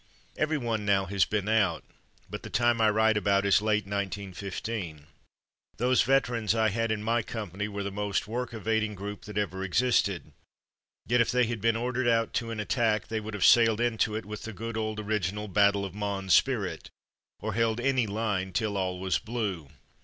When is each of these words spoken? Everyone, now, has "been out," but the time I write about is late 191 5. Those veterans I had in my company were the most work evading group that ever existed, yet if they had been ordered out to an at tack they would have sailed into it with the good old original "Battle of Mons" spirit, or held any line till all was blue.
Everyone, 0.35 0.83
now, 0.83 1.05
has 1.05 1.25
"been 1.25 1.47
out," 1.47 1.83
but 2.27 2.41
the 2.41 2.49
time 2.49 2.81
I 2.81 2.89
write 2.89 3.17
about 3.17 3.45
is 3.45 3.61
late 3.61 3.85
191 3.85 4.33
5. 4.33 5.05
Those 5.77 6.01
veterans 6.01 6.55
I 6.55 6.69
had 6.69 6.91
in 6.91 7.03
my 7.03 7.21
company 7.21 7.67
were 7.67 7.83
the 7.83 7.91
most 7.91 8.27
work 8.27 8.51
evading 8.51 8.95
group 8.95 9.25
that 9.25 9.37
ever 9.37 9.63
existed, 9.63 10.31
yet 11.07 11.21
if 11.21 11.29
they 11.31 11.45
had 11.45 11.61
been 11.61 11.75
ordered 11.75 12.07
out 12.07 12.33
to 12.33 12.49
an 12.49 12.59
at 12.59 12.69
tack 12.69 13.09
they 13.09 13.19
would 13.19 13.35
have 13.35 13.45
sailed 13.45 13.79
into 13.79 14.15
it 14.15 14.25
with 14.25 14.41
the 14.41 14.53
good 14.53 14.75
old 14.75 14.99
original 14.99 15.47
"Battle 15.47 15.85
of 15.85 15.93
Mons" 15.93 16.33
spirit, 16.33 16.89
or 17.39 17.53
held 17.53 17.79
any 17.79 18.07
line 18.07 18.53
till 18.53 18.77
all 18.77 18.99
was 18.99 19.19
blue. 19.19 19.69